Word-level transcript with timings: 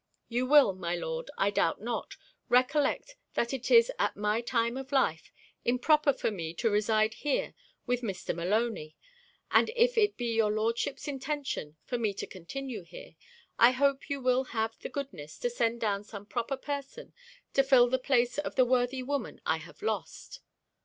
'You 0.29 0.47
will, 0.47 0.73
my 0.73 0.95
Lord, 0.95 1.29
I 1.37 1.51
doubt 1.51 1.79
not, 1.79 2.15
recollect 2.49 3.17
that 3.35 3.53
it 3.53 3.69
is, 3.69 3.91
at 3.99 4.17
my 4.17 4.41
time 4.41 4.75
of 4.75 4.91
life, 4.91 5.31
improper 5.63 6.11
for 6.11 6.31
me 6.31 6.55
to 6.55 6.71
reside 6.71 7.13
here 7.13 7.53
with 7.85 8.01
Mr. 8.01 8.33
Maloney; 8.33 8.95
and 9.51 9.69
if 9.75 9.99
it 9.99 10.17
be 10.17 10.33
your 10.33 10.49
Lordship's 10.49 11.07
intention 11.07 11.77
for 11.85 11.99
me 11.99 12.15
to 12.15 12.25
continue 12.25 12.81
here, 12.81 13.13
I 13.59 13.73
hope 13.73 14.09
you 14.09 14.19
will 14.19 14.45
have 14.45 14.75
the 14.79 14.89
goodness 14.89 15.37
to 15.37 15.51
send 15.51 15.81
down 15.81 16.03
some 16.03 16.25
proper 16.25 16.57
person 16.57 17.13
to 17.53 17.61
fill 17.61 17.87
the 17.87 17.99
place 17.99 18.39
of 18.39 18.55
the 18.55 18.65
worthy 18.65 19.03
woman 19.03 19.39
I 19.45 19.57
have 19.57 19.83
lost. 19.83 20.39